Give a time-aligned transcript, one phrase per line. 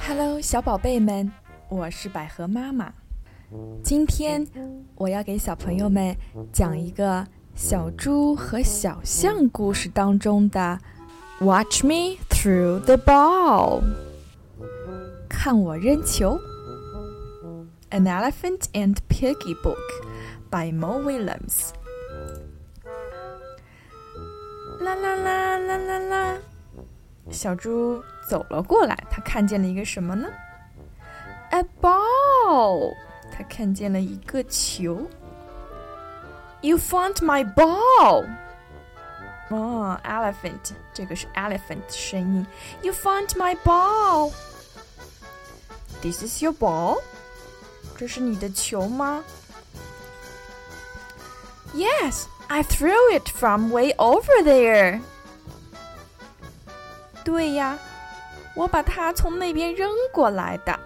[0.00, 1.30] Hello，小宝贝们，
[1.68, 2.92] 我是百合妈妈。
[3.82, 4.46] 今天
[4.94, 6.16] 我要给小朋友们
[6.52, 10.78] 讲一个小猪和小象故事当中的
[11.40, 13.82] “Watch me throw the ball”，
[15.28, 16.38] 看我扔球。
[17.90, 19.76] An Elephant and Piggy Book
[20.50, 21.70] by Mo Willems。
[24.80, 26.38] 啦啦啦啦啦啦！
[27.30, 30.28] 小猪走了过来，他看见了一个什么呢？
[31.50, 32.94] A ball。
[33.32, 35.08] 他看见了一个球。
[36.60, 38.26] You found my ball。
[39.48, 42.46] 哦，elephant，这个是 elephant 声音。
[42.82, 47.00] You found my ball。This is your ball。
[47.96, 49.24] 这是你的球吗
[51.74, 55.00] ？Yes, I threw it from way over there.
[57.24, 57.78] 对呀，
[58.54, 60.78] 我把它从那边扔过来的。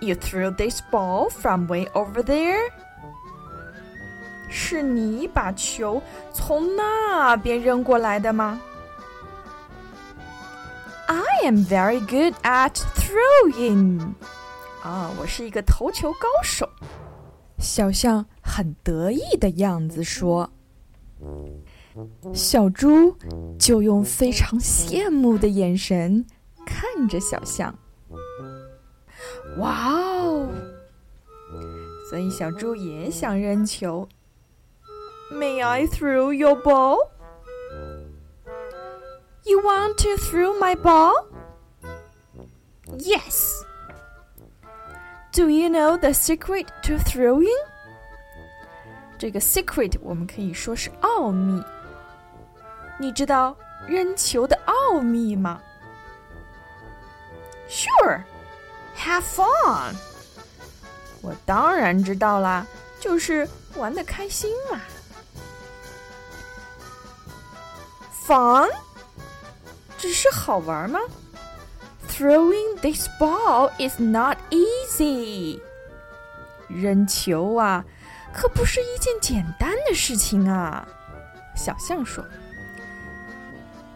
[0.00, 2.70] You threw this ball from way over there.
[4.48, 8.60] 是你把球从那边扔过来的吗？
[11.06, 14.14] I am very good at throwing.
[14.82, 16.68] 啊，我是一个投球高手。
[17.65, 20.51] 小象很得意的样子说
[22.31, 23.17] ：“小猪
[23.57, 26.23] 就用非常羡慕的眼神
[26.63, 27.75] 看着小象。
[29.57, 30.47] 哇哦！
[32.07, 34.07] 所以小猪也想扔球。
[35.33, 36.99] May I throw your ball?
[39.43, 41.13] You want to throw my ball?
[42.99, 43.64] Yes.
[45.34, 47.48] Do you know the secret to throwing？
[49.18, 51.62] 这个 secret 我们可以说是奥秘。
[52.98, 55.60] 你知道扔球的奥秘吗？
[57.68, 58.22] Sure,
[58.96, 59.94] have fun。
[61.22, 62.66] 我当然知道啦，
[62.98, 64.80] 就是玩的开心嘛。
[68.26, 68.68] Fun，
[69.96, 70.98] 只是好玩吗？
[72.08, 74.83] Throwing this ball is not easy.
[76.68, 77.84] 扔球啊，
[78.32, 80.86] 可不是一件简单的事情啊。
[81.56, 82.26] 小象说：“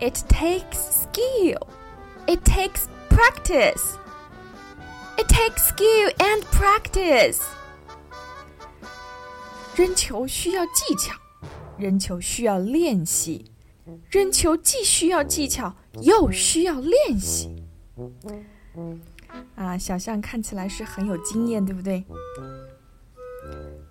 [0.00, 1.66] It takes skill.
[2.26, 3.94] It takes practice.
[5.16, 7.40] It takes skill and practice.”
[9.76, 11.14] 扔球需要技巧，
[11.78, 13.52] 扔球需要练习，
[14.10, 17.54] 扔球既需要技巧又需要练习。
[19.55, 22.05] 啊，小象看起来是很有经验，对不对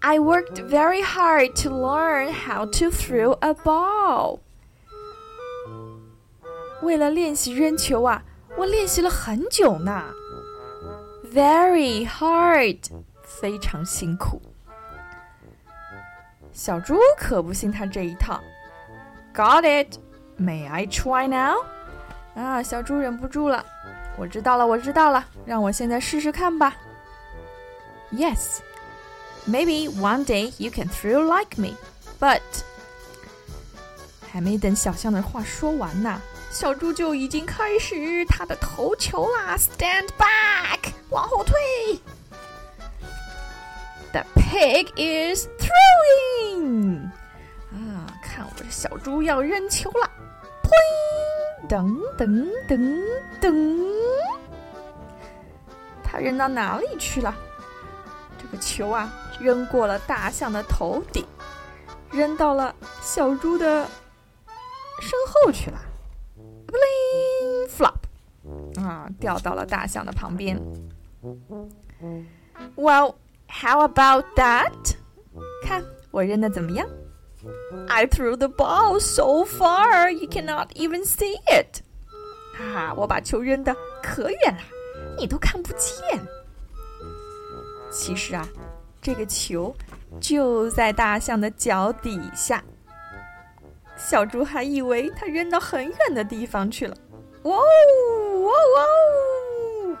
[0.00, 4.40] ？I worked very hard to learn how to throw a ball。
[6.82, 8.22] 为了练习扔球啊，
[8.56, 10.04] 我练习了很久呢。
[11.32, 12.78] Very hard，
[13.22, 14.40] 非常辛苦。
[16.52, 18.40] 小猪可不信他这一套。
[19.34, 19.98] Got it?
[20.38, 21.64] May I try now?
[22.34, 23.64] 啊，小猪忍不住了。
[24.17, 26.75] 我知道了，我知道了，让我现在试试看吧。
[28.11, 28.59] Yes,
[29.47, 31.75] maybe one day you can throw like me,
[32.19, 32.41] but
[34.31, 39.57] 还没等小象的话说完呢，小猪就已经开始他的投球啦！
[39.57, 41.55] Stand back，往后退。
[44.11, 47.09] The pig is throwing。
[47.71, 50.09] 啊，看我这小猪要扔球了！
[50.63, 51.69] 砰！
[51.69, 53.03] 噔噔噔
[53.39, 53.92] 噔。
[56.14, 57.34] 它扔到哪里去了？
[58.38, 61.26] 这个球啊，扔过了大象的头顶，
[62.12, 63.84] 扔到了小猪的
[65.00, 65.80] 身后去了。
[66.68, 67.96] Bling flop，
[68.80, 70.56] 啊，掉到了大象的旁边。
[72.76, 73.16] Well,
[73.48, 74.94] how about that？
[75.64, 76.86] 看我扔的怎么样
[77.88, 81.82] ？I threw the ball so far you cannot even see it。
[82.56, 84.62] 哈，我把球扔的可远了。
[85.16, 86.20] 你都看不见。
[87.90, 88.46] 其实啊，
[89.00, 89.74] 这个球
[90.20, 92.62] 就在大象的脚底下。
[93.96, 96.96] 小猪还以为它扔到很远的地方去了。
[97.44, 98.52] 哇哦哇
[98.82, 99.96] 哦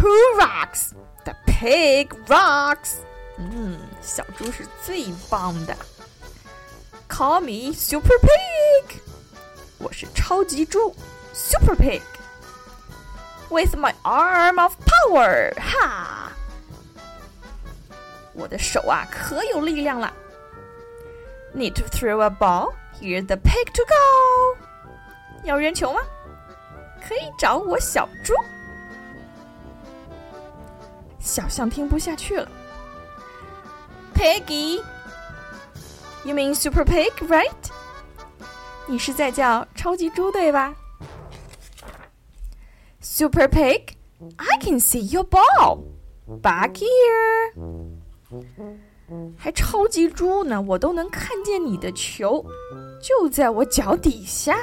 [0.00, 0.92] ！Who rocks?
[1.24, 2.94] The pig rocks.
[3.36, 5.76] 嗯，小猪是最棒的。
[7.08, 8.96] Call me Super Pig.
[9.78, 10.94] 我是超级猪
[11.34, 12.00] ，Super Pig。
[13.52, 16.32] With my arm of power，哈！
[18.32, 20.12] 我的手啊可有力量了。
[21.54, 22.72] Need to throw a ball?
[22.98, 24.56] Here's the pig to go.
[25.44, 26.00] 要扔球吗？
[27.06, 28.32] 可以找我小猪。
[31.18, 32.48] 小象听不下去了。
[34.14, 34.82] Piggy,
[36.24, 37.50] you mean Super Pig, right?
[38.86, 40.74] 你是在叫超级猪对吧
[43.11, 43.95] ？Super Pig,
[44.37, 45.83] I can see your ball
[46.41, 47.53] back here.
[49.37, 52.45] 还超级猪呢，我都能看见你的球，
[53.01, 54.57] 就在我脚底下。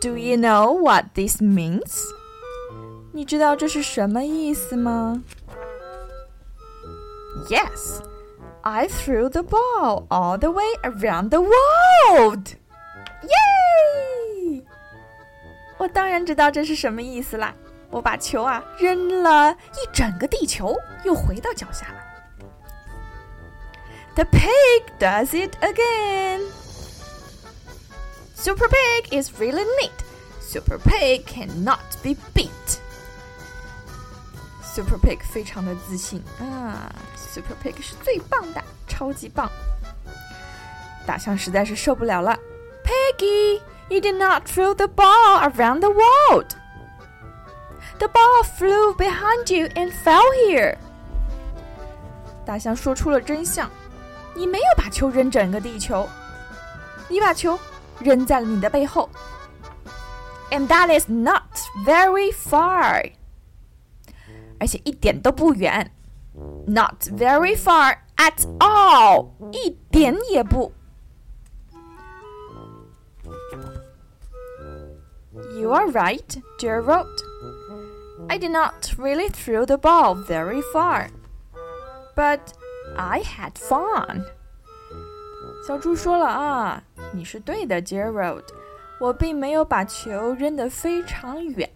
[0.00, 2.04] Do you know what this means？
[3.12, 5.22] 你知道这是什么意思吗？
[7.48, 8.00] Yes,
[8.60, 12.54] I threw the ball all the way around the world.
[15.87, 17.53] 当然知道这是什么意思啦。
[17.89, 20.75] 我把球啊扔了一整个地球，
[21.05, 22.03] 又回到脚下了。
[24.15, 26.41] The pig does it again.
[28.35, 29.91] Super Pig is really neat.
[30.41, 32.79] Super Pig cannot be beat.
[34.61, 39.51] Super Pig 非常的自信啊，Super Pig 是最棒的，超级棒。
[41.05, 42.37] 大象实在是受不了了
[42.83, 46.56] ，Piggy, you did not throw the ball around the world.
[47.98, 50.76] The ball flew behind you and fell here.
[52.44, 53.70] 大象说出了真相，
[54.34, 56.08] 你没有把球扔整个地球，
[57.08, 57.58] 你把球
[58.00, 59.08] 扔在了你的背后。
[60.50, 61.44] And that is not
[61.86, 63.12] very far.
[64.58, 65.92] 而且一点都不远，
[66.66, 70.72] not very far at all，一点也不。
[75.67, 77.21] You are right, dear Road.
[78.29, 81.09] I did not really throw the ball very far,
[82.15, 82.39] but
[82.95, 84.23] I had fun.
[85.67, 86.81] 小猪说了啊，
[87.11, 88.45] 你是对的，Gerald。
[88.97, 91.69] 我并没有把球扔得非常远，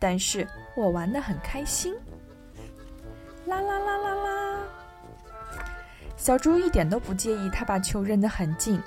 [0.00, 1.94] 但是我玩得很开心。
[3.46, 4.58] 啦啦啦啦啦！
[6.16, 8.82] 小猪一点都不介意他把球扔得很近，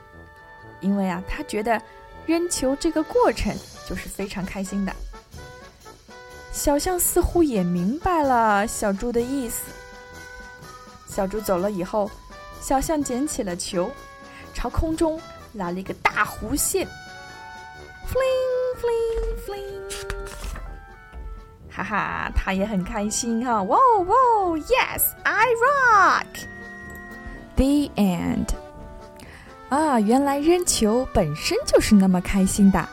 [0.81, 1.81] 因为啊，他觉得
[2.25, 3.55] 扔球这个过程
[3.87, 4.93] 就是非常开心的。
[6.51, 9.71] 小象似乎也明白了小猪的意思。
[11.07, 12.09] 小猪走了以后，
[12.61, 13.91] 小象捡起了球，
[14.53, 15.21] 朝空中
[15.53, 16.87] 来了一个大弧线。
[18.07, 20.15] Fling, fling, fling！
[21.69, 23.61] 哈哈，他也很开心哈。
[23.63, 24.15] 哇哇
[24.57, 26.25] ，Yes, I rock!
[27.55, 28.47] The end.
[29.75, 32.87] 啊，原来扔球本身就是那么开心的。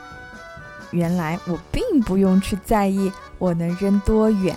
[0.90, 4.56] 原来我并不用去在意我能扔多远。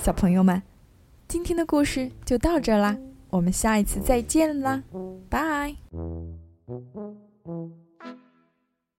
[0.00, 0.62] 小朋友们，
[1.26, 2.96] 今天的故事就到这啦，
[3.28, 4.80] 我们下一次再见啦，
[5.28, 5.74] 拜。